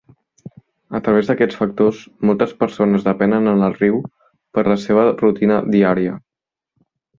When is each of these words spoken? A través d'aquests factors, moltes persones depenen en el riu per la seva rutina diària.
A 0.99 1.01
través 1.07 1.27
d'aquests 1.31 1.59
factors, 1.59 1.99
moltes 2.29 2.55
persones 2.63 3.05
depenen 3.09 3.53
en 3.53 3.63
el 3.69 3.77
riu 3.83 4.01
per 4.59 4.67
la 4.73 4.81
seva 4.87 5.07
rutina 5.23 5.63
diària. 5.79 6.19